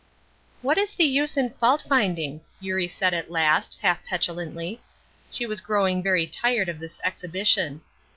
"What 0.63 0.79
is 0.79 0.95
the 0.95 1.03
use 1.03 1.37
in 1.37 1.51
fault 1.51 1.85
finding?" 1.87 2.41
Eurie 2.59 2.87
said 2.87 3.13
at 3.13 3.29
last, 3.29 3.77
half 3.83 4.03
petulantly. 4.03 4.81
She 5.29 5.45
was 5.45 5.61
growing 5.61 6.01
very 6.01 6.25
tired 6.25 6.69
of 6.69 6.79
this 6.79 6.99
exhibition. 7.03 7.81